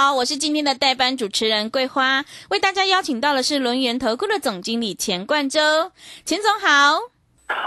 [0.00, 5.90] 好，我是今天的代班主持人桂花，为大家邀请到的是轮源投顾的总经理钱冠洲，
[6.24, 7.00] 钱总好。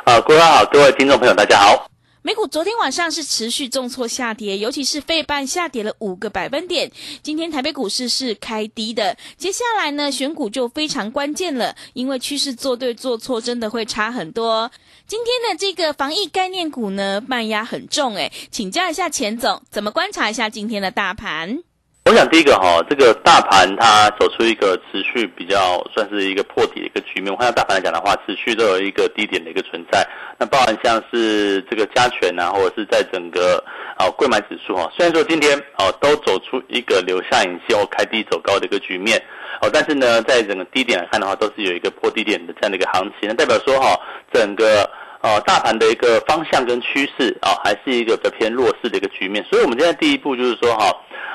[0.06, 1.92] 啊，桂花好，各位听众朋友大家好。
[2.22, 6.90] 美股昨天晚上是持续重挫下跌，尤其是费半下跌了五个百分点。
[7.22, 14.72] 今天台北股市是开低的，接下来呢选股就非常关键了，因为趋势做对做错真的会差很多。
[15.06, 21.64] 今天的这个防疫概念股呢，慢压很重，诶，请教一下钱总，怎么观察一下今天的大盘？
[22.04, 27.32] 我想第一个哈，这个大盘它走出一个持续比较算是一个破底的一个局面。
[27.32, 30.06] 我看大盘来讲的话，持续都有一个低点的一个存在。
[30.38, 33.64] 那包含像是这个加权啊，或者是在整个
[33.98, 39.22] 啊贵买指数哈，虽然说今天哦都走出一个留下影线或开低走高的一个局面
[39.62, 43.98] 哦，但是呢，在整个低点来看的话，都是有一个破低点的这样的一个行情，那代表说哈，
[44.34, 44.90] 整个
[45.22, 49.44] 呃大盘的一个方向跟趋势啊，还是一个比较偏弱势的一个局面。
[49.50, 50.92] 所以我们现在第一步就是说哈。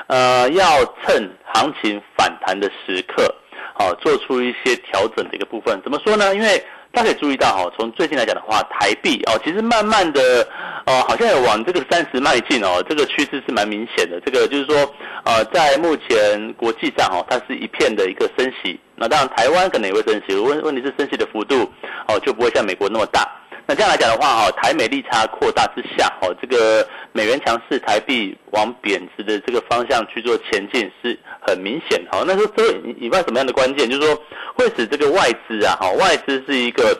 [0.09, 0.63] 呃，要
[1.03, 3.29] 趁行情反弹的时刻，
[3.73, 5.77] 好做出一些调整的一个部分。
[5.83, 6.33] 怎么说呢？
[6.33, 10.47] 因为大家可以注意到，哈，从最近来讲的话，台币哦，其实慢慢的，
[10.85, 14.17] 呃，好像有往这个三十迈进哦，这个趋势是蛮明显的。
[14.21, 14.89] 这个就是说，
[15.25, 18.79] 呃，在目前国际上哦，它是一片的一个升息。
[18.95, 21.69] 那当然，台湾可能也会升息，问问题是升息的幅度
[22.07, 23.29] 哦，就不会像美国那么大。
[23.69, 34.15] 那这样来讲的话，哈，台美利差扩大之下，哈，这个美元强势，台币往贬值的这个方向去做前进是很明显，好，那说这以外什么样的关键，就是说
[34.55, 36.97] 会使这个外资啊，哈，外资是一个，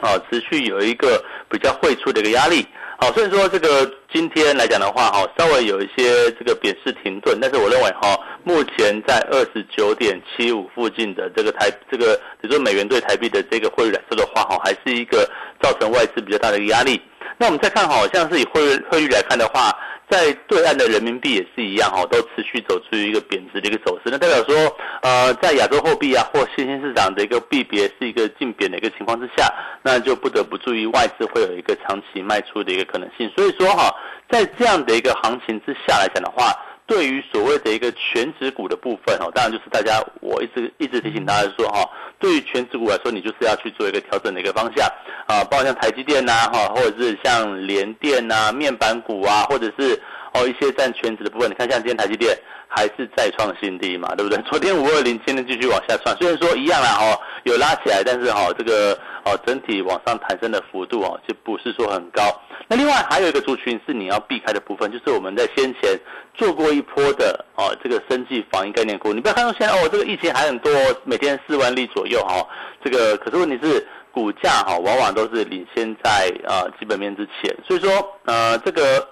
[0.00, 2.66] 啊，持续有一个比较汇出的一个压力。
[3.02, 15.28] 好，所以说这个今天来讲的话，哈，稍微有一些这个贬势停顿，但是我认为哈，目前在二十九点七五附近的这个台，这个比如说美元对台币的这个汇率来说的话，哈，还是一个
[15.60, 17.02] 造成外资比较大的一个压力。
[17.38, 19.72] 那我们再看，好像是以汇率汇率来看的话。
[20.10, 24.10] 在对岸的人民币也是一样哈，都持续走出一个贬值的一个走势。
[24.10, 29.48] 那代表说，呃，在亚洲货币啊或新兴市场的一个币别是一个净贬的一个情况之下，
[29.82, 33.30] 那就不得不注意外资会有一个长期卖出的一个可能性。
[33.34, 33.90] 所以说哈，
[34.28, 36.52] 在这样的一个行情之下来讲的话。
[36.84, 41.88] 对于所谓的一个全值股的部分哦，当然就是大家我一直一直提醒大家说哈，
[42.22, 44.86] 对于全职股来说，你就是要去做一个调整的一个方向
[45.26, 50.00] 啊，包括像台积电呐哈，或者是像联电呐、面板股啊，或者是
[50.32, 52.38] 哦一些占全职的部分，你看像今天台积电
[52.74, 54.42] 还是再创新低嘛，对不对？
[54.42, 62.22] 昨天五二零，今天继续往下窜，虽然说一样啦哦，有拉起来，但是哈这个哦整体往上弹升的幅度哦就不是说很高。
[62.68, 65.98] 那另外还有一个族群是你要避开的部分，就是我们在先前
[66.34, 69.12] 做过一波的哦，这个生计防疫概念股。
[69.12, 70.72] 你不要看到现在哦，这个疫情还很多，
[71.04, 72.46] 每天四万例左右哈。
[72.82, 77.54] 这个可是问题是股价哈，往往都是领先在啊基本面之前。
[77.66, 77.90] 所以说
[78.24, 79.06] 呃，这个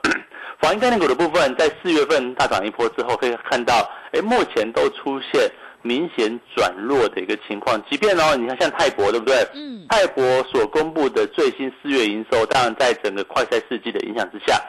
[0.60, 5.50] 防疫概念股的部分，在四月份大涨一波之后，可以看到哎，目前都出现。
[5.82, 9.34] 明显转弱的一个情况，即便哦，你看像泰博对不对？
[9.54, 14.60] 嗯，泰博所公布的最新四月营收，当然在整个快赛世纪的影响之下，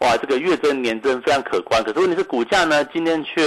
[0.00, 1.82] 哇，这个月增年增非常可观。
[1.82, 3.42] 可是问题是股价呢，今天却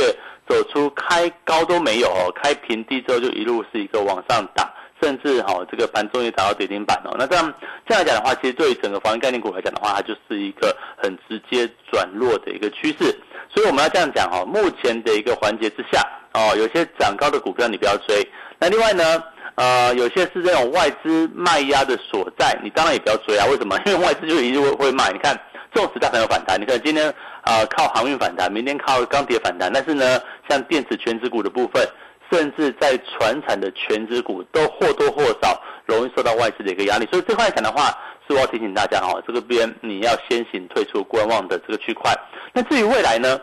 [0.50, 7.16] 走出开高都没有哦，开平低之后就一路是一个往上打，甚至哈这个盘中也打到跌停板哦。
[7.17, 7.53] 那这样
[7.88, 13.17] 这样来讲的话，其实对于整个防疫概念股来讲的话，它就是一个很直接转弱的一个趋势。
[13.50, 16.01] 所以我们要这样讲哈，目前的一个环节之下。
[16.34, 18.25] 哦，有些涨高的股票你不要追。
[18.57, 19.22] 那另外呢，
[19.56, 23.45] 呃，有些是这种外资卖压的所在，你当然也不要追啊。
[23.47, 23.78] 为什么？
[23.85, 25.11] 因为外资就一定会会卖。
[25.11, 25.38] 你看，
[25.73, 26.57] 这种时代很有反弹。
[26.57, 29.70] 你看今天啊靠航运反弹，明天靠钢铁反弹。
[29.73, 31.85] 但是呢，像电子全值股的部分，
[32.31, 37.05] 甚至在船产的全值股，都或多或少容易受到外资的一个压力。
[37.11, 37.89] 所以这块讲的话，
[38.28, 42.11] 是我要提醒大家哈，这个边你要先行退出观望的这个区块。
[42.53, 43.39] 那至于未来呢？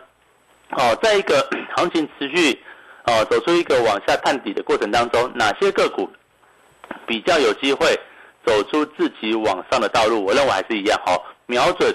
[0.71, 2.59] 哦，在一个 行情持续。
[3.11, 6.07] 哦，走出一个往下探底的过程当中，哪些个股
[7.07, 7.99] 比较有机会
[8.45, 10.27] 走出自己往上的道路？
[10.27, 11.91] 我认为还是一样，哦，瞄准，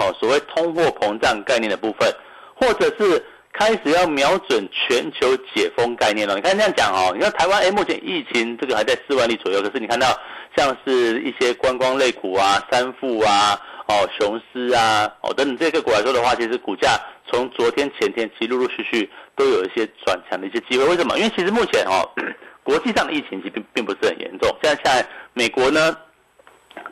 [0.00, 2.12] 哦，所谓通货膨胀概念的部分，
[2.56, 3.24] 或者是
[3.58, 6.34] 开始要瞄准全球解封概念了。
[6.34, 10.08] 你看这样讲哦，你看台湾，哎，目前疫情这个还在四万例左右，可是你看到
[10.56, 13.60] 像是一些观光类股啊，三富啊。
[13.88, 16.98] 哦，雄狮啊，哦等等这个股来说的话，其实股价
[17.30, 20.84] 从昨天前天其实陆陆续续都有一些转强的一些机会。
[20.86, 21.16] 为什么？
[21.16, 22.02] 因为其实目前哦，
[22.64, 24.50] 国际上的疫情其实并并不是很严重。
[24.60, 25.96] 现在现在美国呢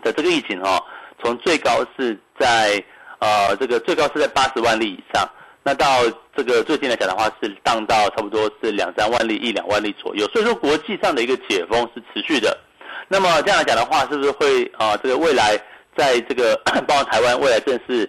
[0.04, 0.80] 的这个疫情哦，
[1.20, 2.80] 从最高是在
[3.18, 5.28] 呃这个最高是在八十万例以上，
[5.66, 5.86] 那到
[6.36, 10.28] 这个最近来讲的话是荡到差不多是两三万例一两万例左右。
[10.28, 12.56] 所以说国际上的一个解封是持续的。
[13.08, 15.58] 那么这样来讲的话，是不是会啊这个未来
[15.96, 16.54] 在这个
[16.86, 18.08] 包括台湾未来正式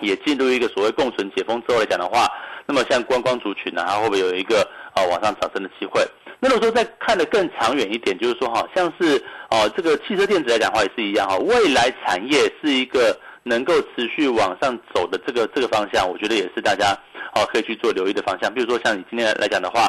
[0.00, 2.28] 也进入一个所谓共存解封之后来讲的话，
[2.66, 4.60] 那么像观光族群呢，它会不会有一个
[4.94, 6.06] 啊往上涨升的机会？
[6.38, 16.96] 那如果说再看得更长远一点，就是说哈，像是哦这个汽车电子来讲的话也是一样哈，未来产业是一个能够持续往上走的这个这个方向，我觉得也是大家
[17.34, 18.52] 哦可以去做留意的方向。
[18.52, 19.84] 比如说像你今天来讲的话，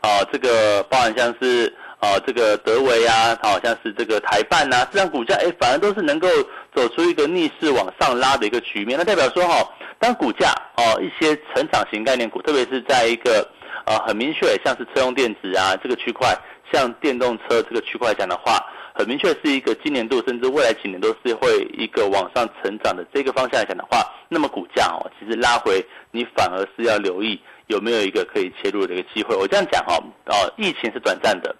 [0.00, 1.74] 啊这个包含像是。
[2.00, 6.28] 啊，这个德维啊，好像是这个台办呐，这样股价哎，反而都是能够
[6.72, 8.96] 走出一个逆势往上拉的一个局面。
[8.96, 9.68] 那代表说哈，
[9.98, 13.44] 当股价哦一些成长型概念股，特别是在一个
[13.84, 16.32] 呃很明确像是车用电子啊这个区块，
[16.72, 18.64] 像电动车这个区块讲的话，
[18.98, 25.80] 很明确是一个今年度甚至未来几年都是会一个往上成长的这个方向来讲的话，那么股价哦其实拉回，
[26.10, 29.36] 你反而是要留意有没有一个可以切入的一个机会。
[29.36, 31.54] 我这样讲哦，哦疫情是短暂的。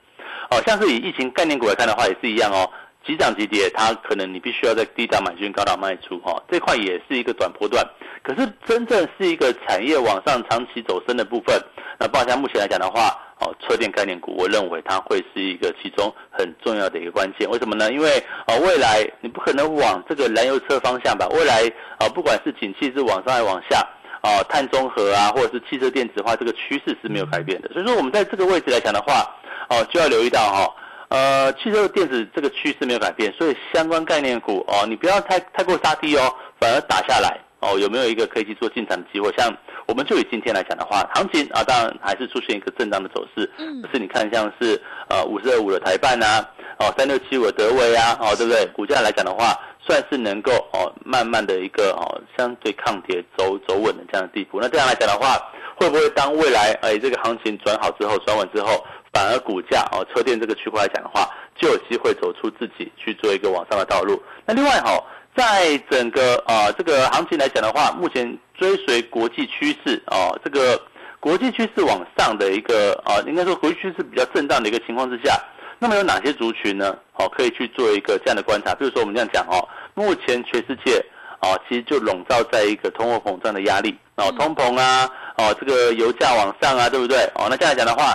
[0.51, 2.69] 哦，像是以疫情概念股来看的话，也是一样哦。
[3.07, 7.87] 急涨急跌，它可能你必须要在低档买进，高档卖出，哈，这块也是一个短波段。
[8.25, 11.57] 可是真正是一个产业往上长期走升的部分，
[12.01, 17.49] 那报价目前来讲的话，哦，车电概念股，我认为它会是一个其中很重要的一个关键。
[17.49, 17.93] 为什么呢？
[17.93, 21.29] 因为哦，未来你不可能往这个燃油车方向吧？
[21.29, 21.63] 未来
[21.99, 23.79] 啊，不管是景气是往上还是往下，
[24.23, 27.71] 啊，碳中和啊，或者是汽车电子化，这个趋势是没有改变的。
[27.73, 29.25] 所以说，我们在这个位置来讲的话，
[29.71, 30.75] 哦，就要留意到哈，
[31.09, 39.33] 呃，汽车电子这个趋势没有改变，所以相关概念股哦，你不要太太过杀低哦，反而打下来哦，有没有一个可以去做进场的机会？
[39.39, 39.49] 像
[39.89, 46.45] 我们就以今天来讲的话，行情啊，当然还是出现一个震荡的走势，嗯，可是你看像是呃五十二五的台办呐，
[46.79, 48.67] 哦三六七五的德威啊，哦对不对？
[48.75, 54.61] 股价来讲的话，算是能够哦慢慢的一个哦相对抗跌走走稳的这样的地步。
[54.61, 55.39] 那这样来讲的话，
[55.77, 58.85] 会不会当未来哎这个行情转好之后转稳之后？
[59.11, 61.27] 反而股价哦，车电这个区块来讲的话，
[61.57, 64.23] 就有机会走出自己去做一个往上的道路。
[64.45, 65.03] 那另外哈，
[65.35, 70.81] 在整个啊这个行情来讲的话，目前追随国际趋势啊，这个
[71.21, 75.39] 国际趋势往上的一个啊，应该说国际趋势比较震荡的一个情况之下，
[75.79, 76.97] 那么有哪些族群呢？
[77.15, 78.75] 哦，可以去做一个这样的观察。
[78.75, 81.05] 比如说我们这样讲哦，目前全世界
[81.41, 87.19] 啊，其实就笼罩在一个通货膨胀的压力哦，通膨啊，哦这个油价往上啊，对不对？
[87.35, 88.13] 哦，那这样来讲的话。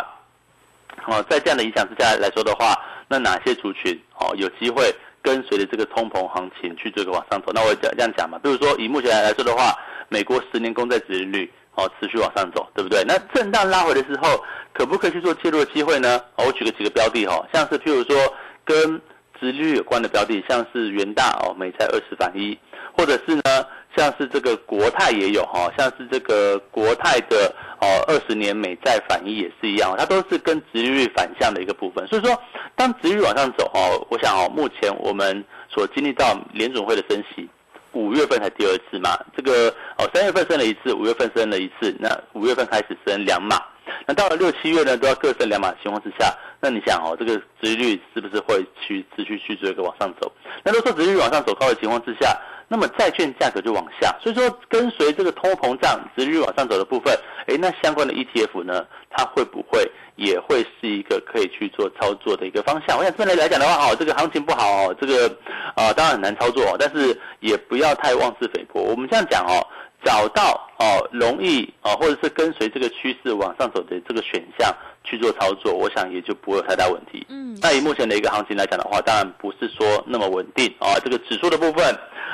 [1.06, 2.74] 哦，在这样的影响之下来说的话，
[3.10, 4.90] 那哪些族群哦有机会
[5.22, 7.52] 跟随着这个通膨行情去这个往上走？
[7.54, 9.78] 那我讲这样讲嘛，比如说以目前来说的话，
[10.10, 13.04] 美国十年公债殖利率哦持续往上走，对不对？
[13.08, 16.22] 那震荡拉回的时候，可不可以去做介入的机会呢？
[16.38, 18.16] 我举个几个标的哈，像是譬如说
[18.64, 19.02] 跟
[19.40, 22.58] 殖利率有关的标的，像是元大哦，美债二十反一，
[22.98, 23.66] 或者是呢？
[23.96, 32.08] 像是这个国泰也有哈，像是这个国泰的哦二十年美债反一也是一样，它都是跟殖利率反向的一个部分。
[32.08, 32.36] 所以说，
[32.76, 37.48] 当殖利率往上走哦，我想哦，目前我们所经历到联总会的升息，
[37.94, 43.62] 五月份才第二次嘛，这个哦三月份升了一次，五月份升了一次，那五月份开始升两码，
[44.06, 50.32] 那到了六七月呢都要各升两码情况之下，那你想哦，这个殖利率是不是会去持续去做一个往上走？
[50.64, 52.36] 那如果说殖利率往上走高的情况之下，
[52.68, 57.14] 那么债券价格就往下，所以说跟随这个通货膨胀、殖率往上走的部分，
[57.48, 62.98] 哎，那相关的 ETF 呢，它会不会也会是一个可以去做操作的一个方向？
[62.98, 65.28] 我想这类来讲的话，哦，这个行情不好哦，这个
[65.76, 68.82] 啊当然很难操作，但是也不要太妄自菲薄。
[68.82, 69.66] 我们这样讲哦，
[70.04, 74.74] 找到哦容易哦，或者是跟随这个趋势往上走的这个选项。
[75.04, 77.26] 去做操作，我想也就不会有太大问题。
[77.30, 80.96] 嗯，那以目前的一个行情来讲的话，当然不是说那么稳定啊。
[81.04, 81.86] 这个指数的部分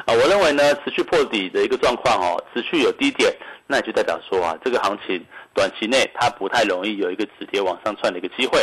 [0.05, 3.33] 啊，我认为呢，持续破底的一个状况哦，持续有低点，
[3.67, 5.23] 那也就代表说啊，这个行情
[5.53, 8.59] 短期内它不太容易有一个止跌往上窜的一个机会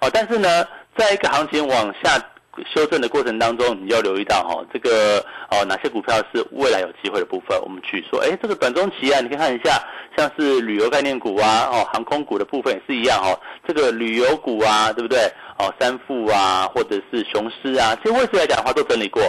[0.00, 0.08] 啊。
[0.12, 2.18] 但是呢，在一个行情往下。
[2.74, 9.80] 修正的过程当中，你要留意到哈，这个哦哪些股票是未来有机会的部分，我们去说，哎，这个短中期啊，你可以看一下，
[10.18, 15.20] 像是旅游概念股啊，哦航空股的部分也是一样哦，这个旅游股啊，对不对？
[15.58, 19.22] 哦三富啊，或者是雄狮啊，这些位置来讲的话都整理过，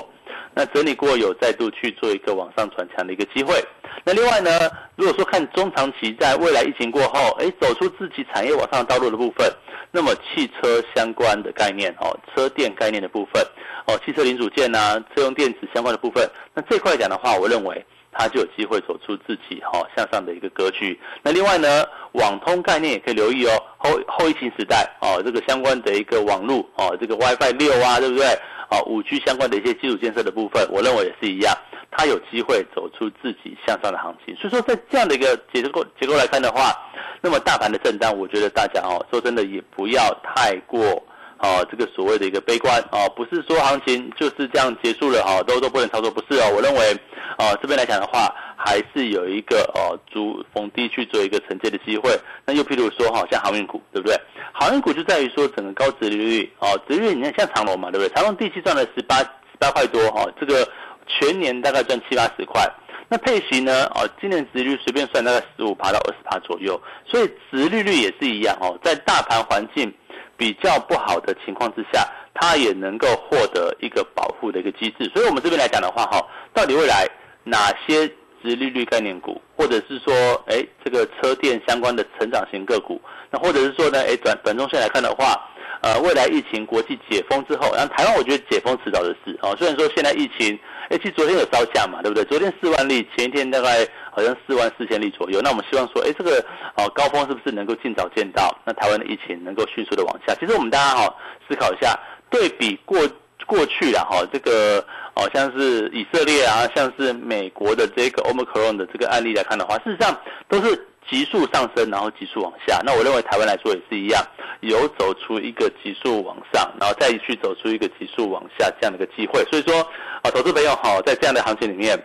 [0.55, 3.63] 那整理过有再度去做一个往上传强的一个机会。
[4.03, 4.49] 那另外呢，
[4.95, 9.47] 如果说看中长期，在未来疫情过后，哎，走出自己产业往上道路的部分。
[9.91, 13.43] 那么汽车相关的概念哦，车电概念的部分
[13.87, 20.99] 哦，汽车零组件呐，车用电子相关的部分，那这块讲的话，我认为它就有机会走出自己哈向上的一个格局。
[21.21, 28.25] 那另外呢，网通概念也可以留意哦，后后疫情时代哦，这个相关的一个网络哦，这个 WiFi 六啊，对不对？
[28.71, 31.55] 哦，五 G 相关的一些基础建设的部分，我认为也是一样，
[31.89, 34.35] 它有机会走出自己向上的行情。
[34.35, 36.71] 所以说，在这样的一个结构结构来看的话，
[37.19, 41.01] 那么大盘的震荡，我觉得大家哦，说真的也不要太过
[41.39, 46.51] 哦，这个所谓的一个悲观啊，不是说行情就是这样结束了哈，都都不能操作，不是哦。
[46.55, 46.93] 我认为
[47.37, 52.11] 哦，这边来讲的话，还是有一个哦，逐逢低去做一个承接的机会。
[52.45, 54.15] 那又譬如说哈，像航运股，对不对？
[54.53, 58.13] 航运股就在于说整个高值利率哦，值率你看像长隆嘛，对不对？
[58.13, 59.27] 长隆第七赚了十八十
[59.59, 60.67] 八块多哈，这个
[61.07, 62.69] 全年大概赚七八十块。
[63.11, 63.85] 那配息呢？
[63.95, 69.91] 哦，今年值率随便算大概十五趴到二十趴左右，所以值利率也是一样哦，在大盘环境
[70.39, 75.11] 比较不好的情况之下，它也能够获得一个保护的一个机制。
[75.13, 77.05] 所以我们这边来讲的话哈，到底未来
[77.43, 78.07] 哪些
[78.41, 82.99] 值利率概念股，或者是说，哎，这个车电相关的成长型个股？
[83.29, 84.01] 那或者是说呢？
[84.07, 85.35] 哎，短短中线来看的话，
[85.81, 89.53] 呃，未来疫情国际解封之后，然后台湾我觉得解封迟早的事啊。
[89.57, 90.57] 虽然说现在疫情，
[90.89, 92.23] 哎，其实昨天有烧价嘛，对不对？
[92.23, 93.85] 昨天四万例，前一天大概
[94.19, 95.39] 好像四万四千例左右。
[95.41, 96.43] 那我们希望说，哎，这个
[96.75, 98.53] 哦高峰是不是能够尽早见到？
[98.65, 100.35] 那台湾的疫情能够迅速的往下？
[100.35, 101.15] 其实我们大家哈
[101.47, 101.97] 思考一下，
[102.29, 102.99] 对比过
[103.45, 104.85] 过去啊哈，这个
[105.15, 110.15] 哦像是以色列啊，像是美国的这个 Omicron 的这个案例来看的话，事实上
[110.49, 110.85] 都是。
[111.09, 112.81] 急速上升，然后急速往下。
[112.85, 114.23] 那我认为台湾来说也是一样，
[114.59, 119.43] 有走出一个急速往上，然后再去走出一个急速往下这样的一个机会。
[119.45, 119.79] 所以说，
[120.21, 121.99] 啊，投资朋友好，在这样的行情里面，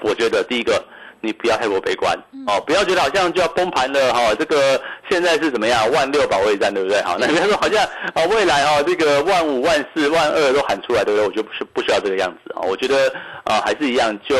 [0.00, 0.82] 我觉得第一个。
[1.24, 2.14] 你不要太过悲观
[2.46, 4.34] 哦，不要觉得好像就要崩盘了哈。
[4.34, 5.90] 这个现在是怎么样？
[5.90, 7.00] 万六保卫战对不对？
[7.02, 7.82] 好，那比如说好像
[8.14, 11.26] 啊，未来哦，这个万五、万四、万二都喊出来，对不对？
[11.26, 12.60] 我觉得不是不需要这个样子啊。
[12.62, 13.10] 我觉得
[13.44, 14.36] 啊，还是一样，就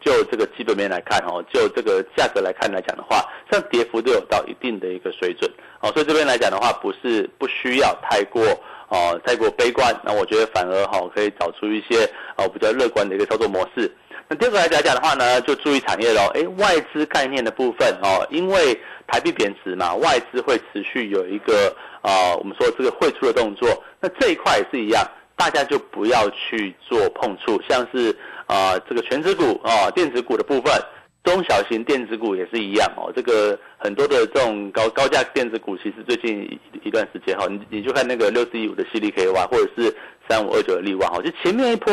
[0.00, 8.42] 就这个基本面来看哦，就这个价格来看来讲的话，像跌幅都有到一定的一个水准哦，所以这边来讲的话，不是不需要太过
[8.88, 9.94] 哦，太过悲观。
[10.04, 12.04] 那我觉得反而哈，可以找出一些
[12.36, 13.90] 哦比较乐观的一个操作模式。
[14.30, 16.30] 那第二个来讲讲的话呢，就注意产业喽。
[16.34, 23.82] 哎，外资概念的部分哦，因为台币贬值嘛，外资会持续有一个啊，我们说这个汇出的动作。
[24.00, 25.02] 那这一块也是一样，
[25.34, 28.14] 大家就不要去做碰触，像是
[28.46, 30.74] 啊这个全指股啊，电子股的部分，
[31.24, 33.10] 中小型电子股也是一样哦。
[33.16, 36.46] 这个很多的这种高高价电子股，其实最近
[36.84, 39.96] 一段时间哈，你你就看那个六四一五的 C D K Y，或者是
[40.28, 41.90] 三五二九的利旺哈，就前面一波。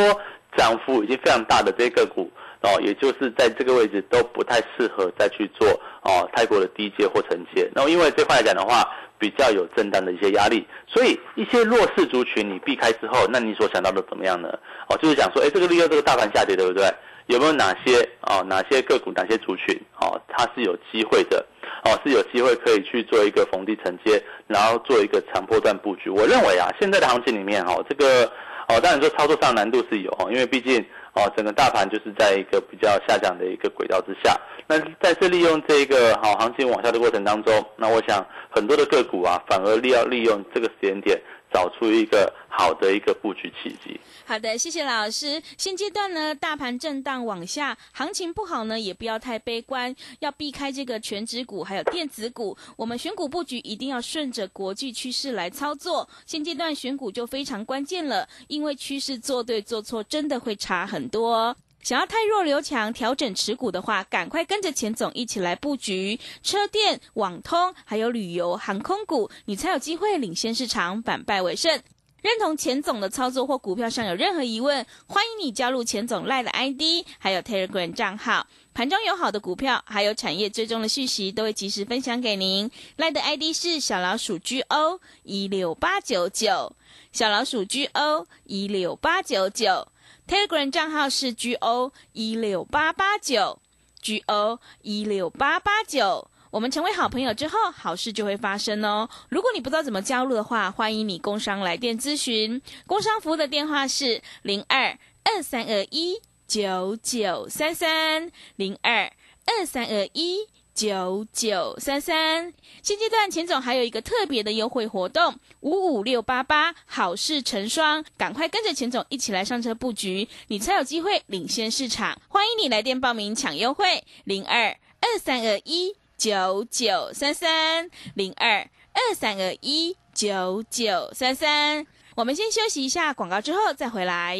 [0.56, 2.30] 涨幅已经非常大的这个股
[2.62, 5.68] 哦，也就是在这个位置都不太适合再去做
[6.02, 7.68] 哦，太过的低阶或承接。
[7.74, 8.82] 那么因为这块来讲的话，
[9.18, 14.48] 比较有震荡的一些压力，所以一些弱势族群你避开之后，那你所想到的怎么样呢？
[14.88, 16.84] 哦，就是讲说，哎，这个利用这个大盘下跌，对不对？
[17.26, 21.44] 有没有哪些哦，哪些个股、哪些族群哦，它是有机会的
[21.84, 26.08] 哦，是有机会可以去做一个逢低承接，然后做一个长波段布局。
[26.08, 28.28] 我认为啊，现在的行情里面哦，这个。
[28.68, 34.36] 哦，当然说操作上难度是有哦，因为毕竟哦，整个大盘就是在一个比较下降的一个轨道之下。
[34.66, 41.20] 那在这利用这个好行情往下的过程当中，那我想很多的个股啊，反而利要利用这个时间点。
[41.56, 43.98] 找出一个好的一个布局契机。
[44.26, 45.42] 好的，谢谢老师。
[45.56, 52.54] 现阶段呢，大盘震荡往下，行情不好呢，也不要太悲观，要避开这个全指股还有电子股。
[52.76, 56.06] 我们选股布局一定要顺着国际趋势来操作。
[56.26, 61.56] 现阶段选股就非常关键了，因为趋势做对做错真的会差很多。
[61.86, 71.80] 想要太弱留强，调整持股的话，赶快跟着钱总一起来布局车电、网通，还有旅游、航空股，你才有机会领先市场，反败为胜。
[72.22, 78.48] 认同钱总的操作或股票上有任何疑问，欢迎你加入钱总赖的 ID，还有 Telegram 账号。
[78.74, 82.68] 盘中有好的股票，还有产业追踪的讯息，都会及时分享给您。
[82.96, 86.74] 赖的 ID 是小老鼠 GO 一六八九九，
[87.12, 89.86] 小老鼠 GO 一六八九九。
[90.26, 93.60] Telegram 账号是 GO 一六八八九
[94.02, 96.28] ，GO 一六八八九。
[96.50, 99.08] 我们成为好朋友之后，好事就会发生哦。
[99.28, 102.60] 如果你不知道怎么加入的话，欢迎你工商来电咨询。
[102.88, 109.12] 工商服务的电话是零二二三二一九九三三零二
[109.46, 110.48] 二三二一。
[110.76, 112.52] 九九三三，
[112.82, 122.20] 现阶段钱总还有一个特别的优惠活动，五五六八八，好事成双，赶快跟着钱总一起来上车布局，你才有机会领先市场。
[122.28, 124.68] 欢迎你来电报名抢优惠，零二
[125.00, 131.86] 二三二一九九三三，零二二三二一九九三三。
[132.16, 134.38] 我们先休息一下广告，之后再回来。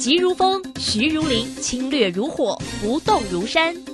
[0.00, 3.93] 急如风，徐如林，侵略如火，不动如山。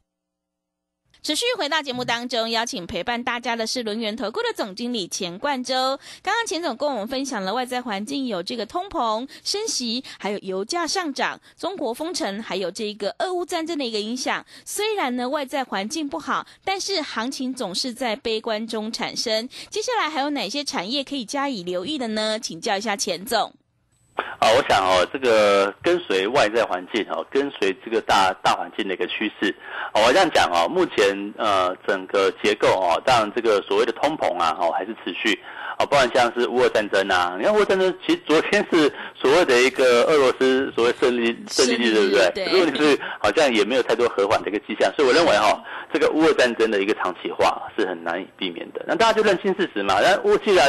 [1.23, 5.99] 持续回到节目当中，邀请陪伴大家的是轮源投顾的总经理钱冠洲。
[6.23, 14.43] 刚刚钱总跟我们分享了外在环境有这个通膨、升息，还有油价上涨、中国封城，还有这个俄乌战争的一个影响。
[14.65, 19.47] 虽然呢外在环境不好，但是行情总是在悲观中产生。
[19.69, 22.39] 接下来还有哪些产业可以加以留意的呢？
[22.39, 23.53] 请教一下钱总。
[24.15, 29.55] 啊，我想哦，这个跟随外在环境哦，跟随这个大大环境的一个趋势，
[29.93, 35.39] 我这样讲哦，目前呃整个结构哦，当然这个所谓的通膨啊，哦还是持续，
[35.77, 42.31] 哦，不然像是乌俄战争啊，你看乌俄战争其实昨天是所谓的一个俄罗斯所谓胜利胜利日，对不对？
[42.45, 42.61] 对。
[42.61, 45.63] 问题是好像也没有太多和缓的一个迹象，所以我认为哈，
[45.93, 48.83] 这个乌俄战争的一个长期化是很难以避免的。
[48.87, 50.67] 那大家就认清事实嘛，那乌既然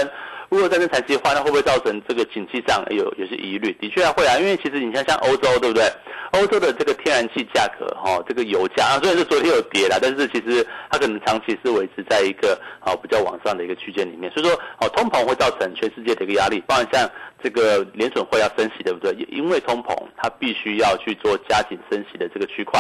[0.53, 3.73] 如果战争长期化，那会不会造成这个经济上有有些疑虑？
[3.81, 5.91] 的确会啊，因为其实你像像欧洲，对不对？
[6.33, 14.31] 欧洲的这个天然气价格，哈，这个油价啊，虽然是昨天有跌了，但是其实它可能长期是维持在一个啊比较往上的一个区间里面。
[14.33, 17.11] 所以说，哦，通膨会造成全世界的一个压力，包括像
[17.43, 19.11] 这个联准会要升息，对不对？
[19.31, 22.79] 因为通膨，它必须要去做加紧升息的这个区块。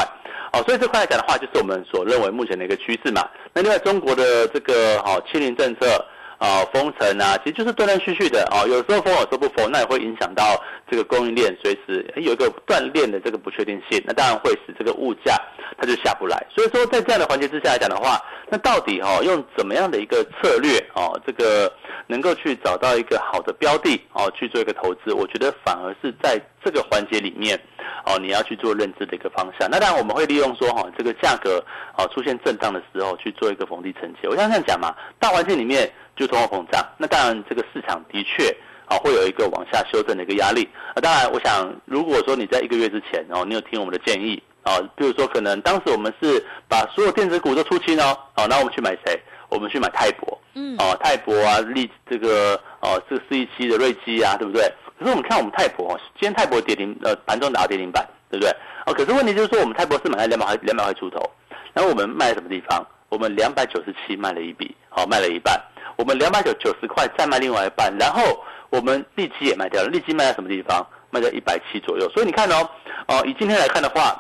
[0.53, 3.27] 哦，所以这块来讲的话，就是我们所认为目前的一个趋势嘛。
[3.55, 6.05] 那另外，中国的这个哦，清零政策。
[6.43, 15.41] 啊，封城啊，其实就是断断续续的哦，有时候封，有时候不封，那也会影响到这个供应链，随时有一个断链的这个不确定性，那当然会使这个物价
[15.79, 16.45] 它就下不来。
[16.53, 21.73] 所以说，在这样的环节之下来讲的话，那到底哦用怎么样的一个策略哦，这个
[22.07, 27.59] 能够去找到一个好的标的哦去做一个投资，我觉得反而是在这个环节里面
[28.07, 29.69] 哦你要去做认知的一个方向。
[29.71, 31.65] 那当然我们会利用说哈这个价格
[31.97, 34.29] 啊出现震荡的时候去做一个逢低承接。
[34.29, 35.91] 我想这样讲嘛，大环境里面。
[36.15, 41.01] 就通货膨胀，那当然这个市场的确啊会有一个往下修正的一个压力啊。
[41.01, 49.19] 当然，我想如果说你在一个月之前哦，你有听我们的建议啊，比如说可能当时我们是把所有电子股都出清哦，哦，那我们去买谁？
[49.49, 54.63] 我们去买泰博，嗯，哦，泰博啊，利这个哦，这个四一七的瑞基啊，对不对？
[54.99, 58.55] 可是我们看我们泰博，今天泰博跌停，呃，盘中打跌停板，对不对？
[58.87, 61.19] 哦，可是问题就是说，我们泰博是买在两百块两百块出头，
[61.73, 62.87] 然后我们卖在什么地方？
[63.09, 65.61] 我们两百九十七卖了一笔，好，卖了一半。
[65.97, 68.23] 我们两百九九十块再卖另外一半，然后
[68.71, 70.87] 我们利基也卖掉了，利基卖在什么地方？
[71.11, 72.09] 卖在一百七左右。
[72.11, 72.69] 所以你看哦，
[73.07, 74.19] 哦，以今天来看的话，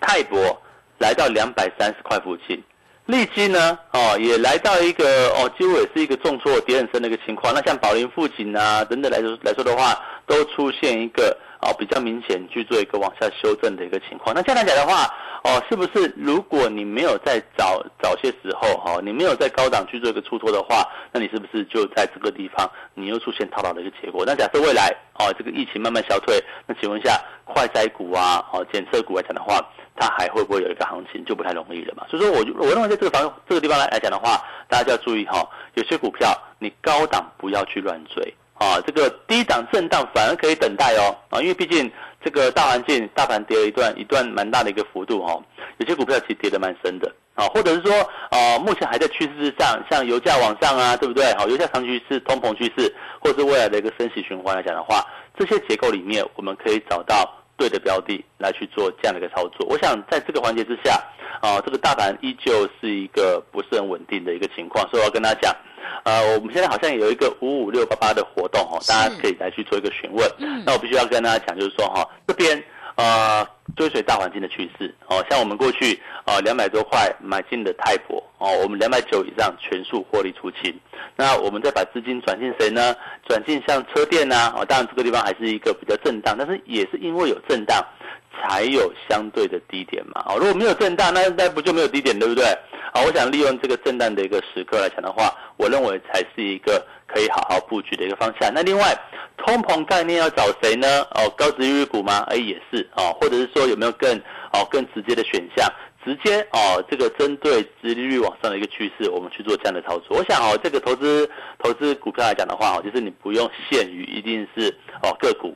[0.00, 0.60] 泰博
[0.98, 2.60] 来到两百三十块附近，
[3.06, 7.52] 利基呢，哦，也来到一个哦，几乎也是一个重挫跌很深的一个情况。
[7.52, 9.94] 那像宝林附近啊等等来说来说的话，
[10.26, 14.34] 都出现一个哦比较明显去做一个往下修正的一个情况。
[14.34, 15.04] 那这样来讲的话，
[15.42, 24.24] 哦，是不是如果你没有在早早些时候哈，你没有在高档去做一个出脱的话，那你是不是就在这个地方你又出现套牢的一个结果？
[24.26, 24.88] 那假设未来
[25.18, 29.60] 哦这个疫情慢慢消退，那请问一下快筛股啊，哦检测股来讲的话，
[29.96, 32.04] 它还会不会有一个行情就不太容易了嘛？
[32.08, 41.90] 所以说我我认为在这个方这个地方来来讲的话，大家就要注意哈，有些股票你高档不要去乱追啊，这个低档震荡反而可以等待哦啊，因为毕竟。
[42.24, 45.38] 这个大环境，大盘跌了一段一段蛮大的一个幅度哈，
[45.76, 47.92] 有些股票其实跌得蛮深的啊，或者是说
[48.30, 51.34] 呃目前还在趋势之上，像油价往上啊，对不对？
[51.34, 55.04] 好，油价长趋势、通膨趋势，或者是未来的一个升息循环来讲的话，
[55.36, 59.66] 这些结构里面，我们可以找到对的标的来去做这样的一个操作。
[59.68, 61.02] 我想在这个环节之下，
[61.40, 65.56] 啊，这个大盘依旧是一个不是很稳定的一个情况，所以我要跟大家讲。
[66.04, 70.28] 呃，我们现在好像有一个五五六八八的活动哦，大家可以来去做一个询问。
[70.64, 72.62] 那我必须要跟大家讲，就是说哈，这边
[72.96, 80.72] 呃追随大环境的趋势哦，像我们过去啊两百多块买进的泰博哦，我们两百九以上全数获利出清。
[81.16, 82.94] 那我们再把资金转进谁呢？
[83.26, 87.84] 转进像车电呐哦，当然这个地方还是一个比较震荡，但是也是因为有震荡，
[88.32, 90.36] 才有相对的低点嘛哦。
[90.38, 92.44] 如果没有震荡，那那不就没有低点对不对？
[92.92, 98.52] 啊，我想利用这个震荡的一个时刻来讲的话，我认为才是一个可以好好布局的一个方向。
[98.52, 98.92] 那另外，
[99.36, 101.02] 通膨概念要找谁呢？
[101.12, 102.24] 哦，高值利率股吗？
[102.26, 104.18] 哎，也是哦，或者是说有没有更
[104.52, 105.66] 哦更直接的选项，
[106.04, 110.18] 直接哦这个针对殖利率往上的一个趋势，我们去做这样的操作。
[110.18, 111.30] 我想哦，这个投资
[111.62, 115.54] 投资股票来讲的话哦，就是你不用限于一定是哦个股。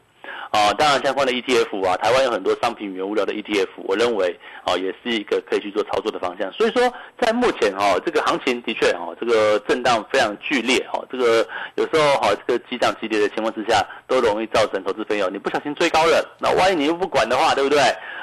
[0.50, 6.50] 啊，当然相关的 ETF 啊，台湾有很多商品原物料的 ETF，我认为啊，也是一个可以去做操作的方向。
[6.52, 17.78] 所以说，在目前哈，这个行情的确哈，这个震荡非常剧烈哈，这个有时候哈，这个急涨急跌的情况之下，都容易造成投资朋友你不小心追高了，那万一你又不管的话，对不对？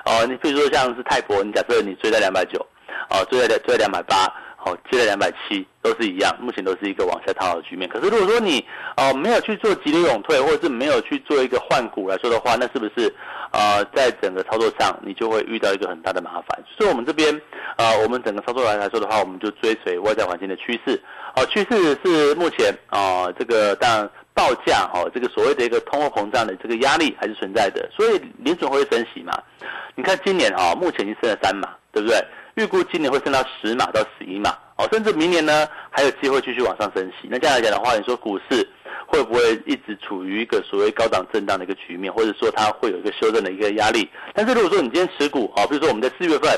[0.06, 2.60] 哦，你比如说像是泰博，你假设你追在两百九，
[3.10, 4.32] 哦，追在追在两百八。
[4.66, 7.88] 哦，接了两百七都是一样，目前都是一个往下套的局面。
[7.88, 8.66] 可是如果说你
[8.98, 13.14] 哦没有去做急流勇退，或者是没有去做一个换股来说的话，那是不是
[13.52, 16.64] 呃在整个操作上你就会遇到一个很大的麻烦？
[16.76, 17.40] 所以我们这边
[17.78, 21.00] 呃我们整个操作来来说的话，我们就追随外在环境的趋势。
[21.36, 29.32] 哦，趋势是目前啊这个当然报价哦这个所谓的一个通货膨胀的这个压力还是存在的，所以联准会升息嘛？
[29.94, 32.18] 你看今年啊目前已经升了三码，对不对？
[32.56, 37.28] 预估今年会升到十码到十一码，哦，甚至明年呢还有机会继续往上升息。
[37.30, 38.68] 那这样来讲的话，你说股市
[39.06, 44.10] 会不会一直处于一个所谓高档震荡的一个局面，或者说它会有一个修正的一个压力？
[44.34, 46.50] 但是如果说你今天持股，哦，比如说我们在四月份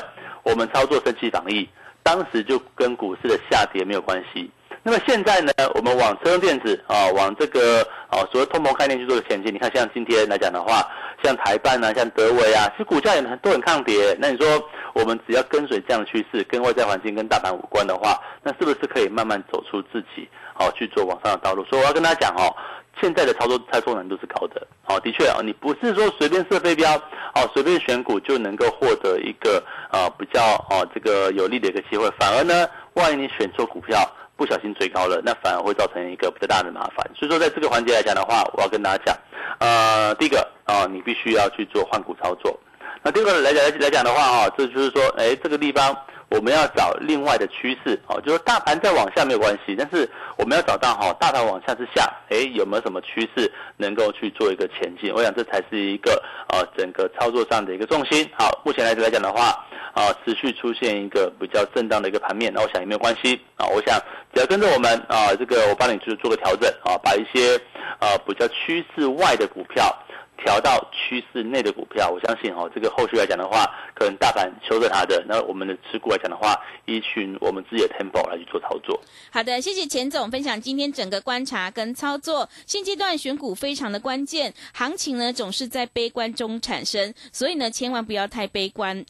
[0.44, 1.68] 我们操作升息防疫，
[2.04, 4.48] 当时就跟股市的下跌没有关系。
[4.84, 9.52] 那么现在呢，我们往车用电子啊，往这个啊所谓通膨概念去做的前进。
[9.52, 10.80] 你看，像今天来讲的话，
[11.22, 14.16] 像台办啊，像德维啊，其实股价也很都很抗跌。
[14.20, 14.46] 那你说，
[14.94, 21.64] 我们只要跟随这样的趋势，跟外在环境跟大盘无关的话，那是不是可以慢慢走出自己好去做往上的道路？
[21.64, 22.54] 所以我要跟大家讲哦，
[23.00, 24.66] 现在的操作操作难度是高的。
[24.86, 26.94] 哦，的确啊，你不是说随便设飞镖，
[27.34, 33.98] 哦，随便选股就能够获得一个呃比较哦这个有利的一个机会，反而呢，万一你选错股票。
[34.38, 37.04] 不小心追高了，那反而会造成一个比较大的麻烦。
[37.16, 39.16] 所以说，在这个环节来讲的话，我要跟大家讲，
[39.58, 42.56] 呃，第一个啊，你必须要去做换股操作。
[43.02, 45.92] 那第二个来讲来讲的话啊，这就是说，哎，这个地方
[46.30, 55.12] 我们要找另外的趋势哦，就是大盘再往下没有关系，但是我们要找到哈，大盘往下之下，哎，有没有什么趋势能够去做一个前进？
[55.12, 58.28] 我想这才是一个呃整个操作上的一个重心。
[58.38, 59.64] 好，目前来来讲的话。
[59.94, 63.66] 啊，持续出现一个比较震荡的一个盘面，那我想也没有关系啊。
[63.66, 63.98] 我想
[64.32, 67.56] 只要跟着我们啊，这个我帮你去做个调整啊，把一些
[67.98, 69.92] 啊比较趋势外的股票
[70.38, 72.08] 调到趋势内的股票。
[72.08, 79.00] 我相信哦，这个后续来讲的话，可能大盘修正它的，那我们的持股来讲的话，依循我们自己的 tempo 来去做操作。
[79.30, 82.48] 好的，谢谢钱总分享今天整个观察跟操作。
[82.66, 89.04] 现阶段选股非常的关键，行情呢总是在悲观中产生，所以呢千万不要太悲观。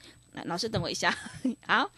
[0.45, 1.15] 老师，等我一下，
[1.67, 1.91] 好。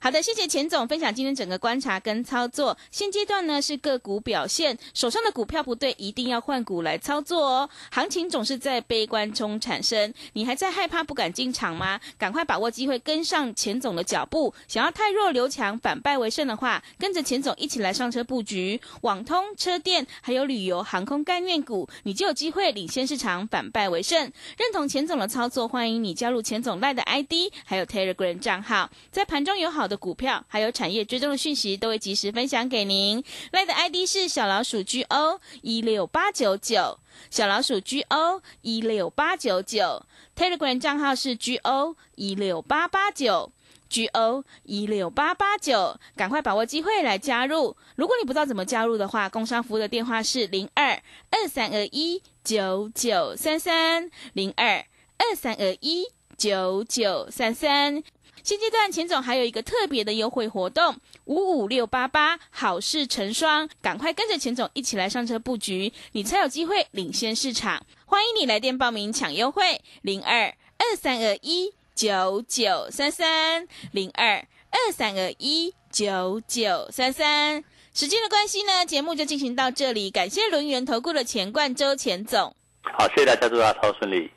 [0.00, 2.78] 好的，谢谢钱总分享今天整个观察跟操作。
[2.92, 7.68] 现阶段呢是个股表现，手上的股票不对，一定要换股来操作哦。
[7.90, 11.98] 行情总是在悲观中产生，你还在害怕不敢进场吗？
[12.16, 14.54] 赶快把握机会，跟上钱总的脚步。
[14.68, 24.16] 想要太弱留强，反败为胜的话，跟着钱总一起来上车布局网通、车电还有旅游、航空概念股，你就有机会领先市场，反败为胜。
[24.56, 29.87] 认同钱总的操作，欢迎你加入钱总赖的 ID，还有 Telegram 账号，在盘中有好。
[29.88, 33.24] 的股票还有产业追踪的讯息都会及时分享给您。
[33.50, 36.98] 赖的 ID 是小老鼠 G O 一六八九九，
[37.30, 40.04] 小老鼠 G O 一六八九九。
[40.36, 43.50] Telegram 账号是 G O 一六八八九
[43.88, 47.76] ，G O 一六八八九，赶快把握机会来加入。
[47.96, 58.04] 如果你不知道怎么加入的话，工商服务的电话是零二二三二一九九三三零二二三二一九九三三。
[58.42, 67.84] 现阶段钱总还有一个特别的优惠活动，五五六八八好事成双，赶快跟着钱总一起来上车布局，你才有机会领先市场。
[68.06, 77.64] 欢迎你来电报名抢优惠，零二二三二一九九三三零二二三二一九九三三。
[77.92, 82.54] 时间的关系呢，节目就进行到这里，感谢轮圆投顾的钱冠周钱总。
[82.82, 84.30] 好，谢谢大家，祝大家超顺利。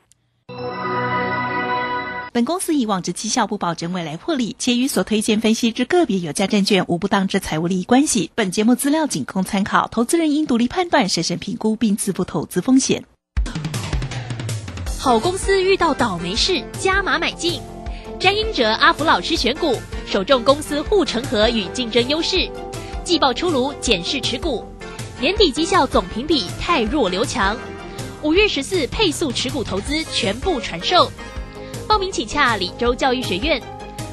[2.34, 8.30] 本公司以往之绩效不保证未来获利，且与所推荐分析之个别有价证券无不当之财务利益关系。
[8.34, 13.04] 本节目资料仅供参考，投资人应独立判断、审慎评估并自负投资风险。
[14.98, 17.60] 好公司遇到倒霉事，加码买进。
[18.18, 22.50] 詹英哲、阿福老师选股，首重公司护城河与竞争优势。
[23.04, 24.64] 季报出炉，检视持股。
[25.20, 27.54] 年底绩效总评比太弱留强。
[28.22, 31.12] 五月十四配速持股投资全部传授。
[31.88, 33.60] 报名请洽李州教育学院，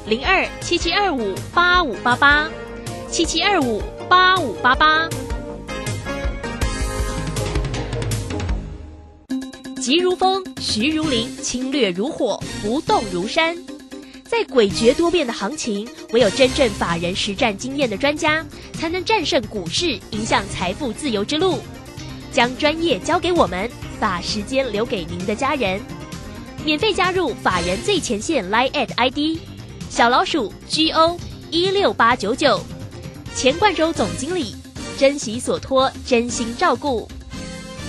[0.06, 2.48] 零二七七二五八五八八，
[3.10, 5.08] 七七二五八五八八。
[9.80, 13.56] 急如风，徐如林，侵略如火，不动如山。
[14.24, 21.58] 在诡谲多变的行情，唯有真正法人实战经验的专家，才能战胜股市，迎向财富自由之路。
[22.30, 25.80] 将专业交给我们，把时间留给您的家人。
[26.64, 29.38] 免费加入法人最前线 Line at ID
[29.88, 31.18] 小老鼠 GO
[31.50, 32.60] 一六八九九，
[33.34, 34.54] 钱冠洲总经理，
[34.98, 37.08] 珍惜所托，真心照顾。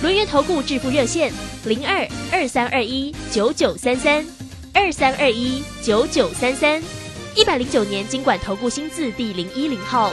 [0.00, 1.32] 轮源投顾致富热线。
[1.64, 4.26] 零二二三二一九九三三，
[4.74, 6.82] 二三二一九九三三，
[7.36, 10.12] 一百零九年经管投顾新字第零一零号。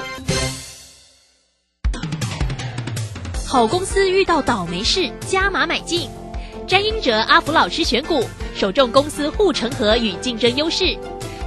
[3.48, 6.08] 好公司遇到倒霉事，加码买进。
[6.68, 8.24] 詹英哲、阿福老师选股，
[8.60, 10.94] 首重公司护城河与竞争优势。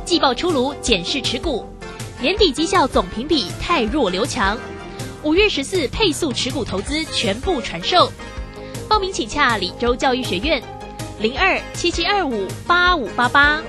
[0.03, 1.63] 季报出炉，检视持股。
[2.23, 4.57] 年底绩效总评比太弱留强。
[5.23, 8.11] 五月十四配速持股投资全部传授。
[8.89, 10.63] 报名请洽李州教育学院，
[11.21, 13.61] 零二七七二五八五八八，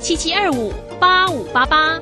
[0.00, 1.96] 七七二五八五八八。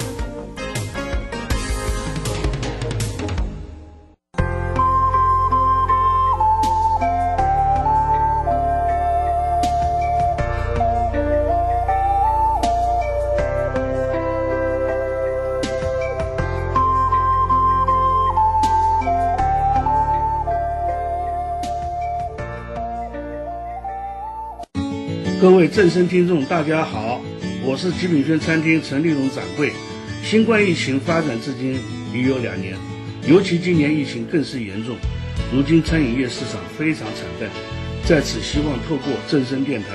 [25.69, 27.21] 正声听众，大家好，
[27.63, 29.73] 我是极品轩餐厅陈立荣掌柜。
[30.25, 31.79] 新冠疫情发展至今
[32.13, 32.75] 已有两年，
[33.27, 34.97] 尤其今年疫情更是严重，
[35.53, 37.49] 如今餐饮业市场非常惨淡。
[38.05, 39.89] 在此，希望透过正声电台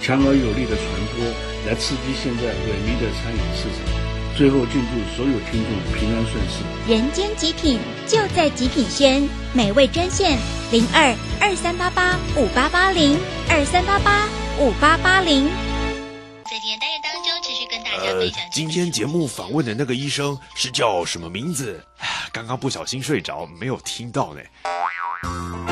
[0.00, 1.24] 强而有力的传播，
[1.66, 4.02] 来刺激现在萎靡的餐饮市场。
[4.36, 6.94] 最后，敬祝所有听众平安顺遂。
[6.94, 10.36] 人间极品就在极品轩，美味专线
[10.72, 13.16] 零二二三八八五八八零
[13.48, 14.41] 二三八八。
[14.60, 15.48] 五八八零，
[16.44, 18.38] 在今天单元当中，持续跟大家分享。
[18.52, 21.82] 今天节目访问的那个医生是叫什么名字？
[22.32, 25.71] 刚刚不小心睡着，没有听到呢。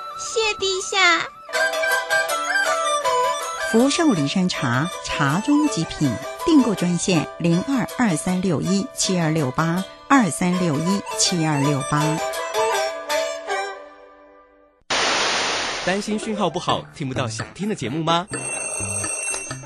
[0.21, 1.27] 谢陛下。
[3.71, 6.13] 福寿礼山茶，茶中极品。
[6.45, 12.03] 订购专线零二二三六一七二六八二三六一七二六八。
[15.85, 18.27] 担心讯号不好，听不到想听的节目吗？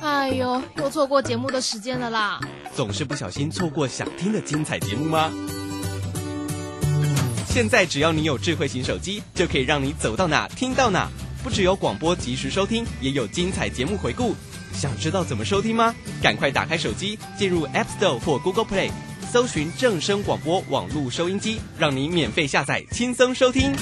[0.02, 2.40] 哎呦，又错过节目的时间了啦！
[2.74, 5.32] 总是不小心错过想听的精彩节目吗？
[7.56, 11.10] 现在只要你有智慧型手机，就可以让你走到哪听到哪。
[11.42, 14.36] 不只有广播及时收听，也有精彩节目回顾。
[14.74, 15.96] 想知道怎么收听吗？
[16.22, 18.92] 赶快打开手机，进入 App Store 或 Google Play，
[19.32, 23.74] 搜寻正声广播网络收音机，让你免费下载，轻松收听。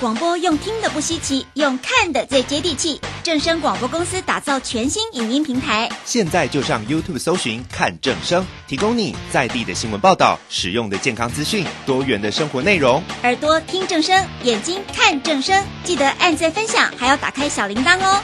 [0.00, 3.00] 广播用听的不稀奇，用看的最接地气。
[3.24, 13.02] 正声广播公司打造全新影音平台，现在就上 YouTube 搜寻看正声，提供你在地的新闻报道、实用的健康资讯、多元的生活内容。
[13.22, 18.22] 耳朵听正声，眼睛看正声，记得按赞分享，还要打开小铃铛哦。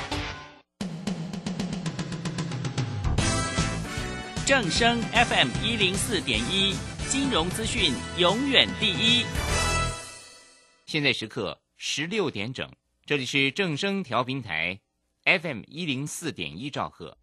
[4.46, 6.74] 正声 FM 一零四点一，
[7.08, 9.26] 金融资讯永远第一。
[10.86, 12.70] 现在时刻十六点整，
[13.04, 14.78] 这里是正声调频台
[15.24, 17.16] FM 一零四点一兆赫。